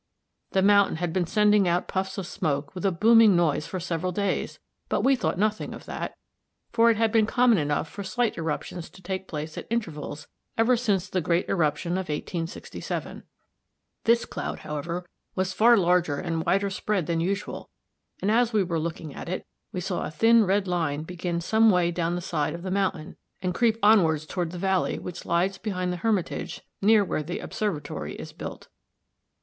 [0.53, 4.11] The mountain had been sending out puffs of smoke, with a booming noise, for several
[4.11, 4.57] days,
[4.89, 6.17] but we thought nothing of that,
[6.71, 10.27] for it had been common enough for slight eruptions to take place at intervals
[10.57, 13.21] ever since the great eruption of 1867.
[14.05, 17.69] This cloud, however, was far larger and wider spread than usual,
[18.23, 21.69] and as we were looking at it we saw a thin red line begin some
[21.69, 25.59] way down the side of the mountain and creep onwards toward the valley which lies
[25.59, 28.71] behind the Hermitage near where the Observatory is built (see Fig.